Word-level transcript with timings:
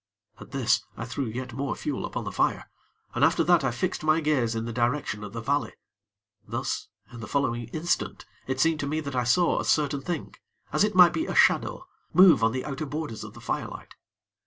At 0.39 0.49
this, 0.49 0.81
I 0.97 1.05
threw 1.05 1.25
yet 1.25 1.53
more 1.53 1.75
fuel 1.75 2.05
upon 2.07 2.23
the 2.23 2.31
fire, 2.31 2.67
and 3.13 3.23
after 3.23 3.43
that 3.43 3.63
I 3.63 3.69
fixed 3.69 4.03
my 4.03 4.19
gaze 4.19 4.55
in 4.55 4.65
the 4.65 4.73
direction 4.73 5.23
of 5.23 5.31
the 5.31 5.41
valley: 5.41 5.73
thus 6.47 6.87
in 7.13 7.19
the 7.19 7.27
following 7.27 7.67
instant 7.67 8.25
it 8.47 8.59
seemed 8.59 8.79
to 8.79 8.87
me 8.87 8.99
that 8.99 9.15
I 9.15 9.23
saw 9.25 9.59
a 9.59 9.63
certain 9.63 10.01
thing, 10.01 10.33
as 10.73 10.83
it 10.83 10.95
might 10.95 11.13
be 11.13 11.27
a 11.27 11.35
shadow, 11.35 11.85
move 12.15 12.43
on 12.43 12.51
the 12.51 12.65
outer 12.65 12.87
borders 12.87 13.23
of 13.23 13.35
the 13.35 13.41
firelight. 13.41 13.93